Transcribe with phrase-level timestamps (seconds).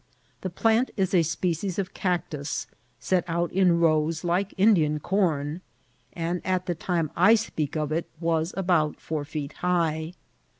[0.41, 2.65] The plant is a species of cactus,
[2.99, 5.61] set out in rows like Indian corn,
[6.13, 10.13] and, at the time I speak of it, was about four feet high.